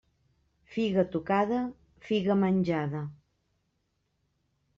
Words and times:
Figa 0.75 1.03
tocada, 1.15 1.59
figa 2.07 2.39
menjada. 2.45 3.03